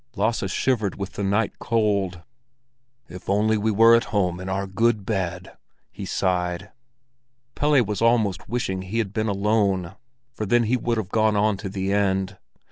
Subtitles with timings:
[0.15, 2.23] Lasse shivered with the night cold.
[3.07, 5.55] "If only we were at home in our good bed!"
[5.91, 6.71] he sighed.
[7.53, 9.93] Pelle was almost wishing he had been alone,
[10.33, 12.39] for then he would have gone on to the end.